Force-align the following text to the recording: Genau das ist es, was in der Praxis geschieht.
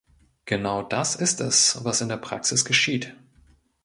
Genau 0.45 0.81
das 0.81 1.15
ist 1.15 1.41
es, 1.41 1.85
was 1.85 2.01
in 2.01 2.09
der 2.09 2.17
Praxis 2.17 2.65
geschieht. 2.65 3.15